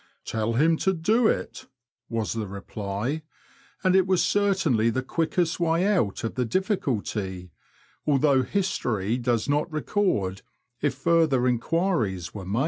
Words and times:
Tell 0.25 0.53
him 0.53 0.77
to 0.77 0.93
do 0.93 1.27
it," 1.27 1.67
was 2.09 2.33
the 2.33 2.47
reply, 2.47 3.21
and 3.83 3.95
it 3.95 4.07
was 4.07 4.23
certainly 4.25 4.89
the 4.89 5.03
quickest 5.03 5.59
way 5.59 5.85
out 5.85 6.23
of 6.23 6.33
the 6.33 6.43
difficulty, 6.43 7.51
although 8.07 8.41
history 8.41 9.19
does 9.19 9.47
not 9.47 9.71
record 9.71 10.41
if 10.81 10.95
further 10.95 11.47
enquiries 11.47 12.33
were 12.33 12.45
made. 12.47 12.59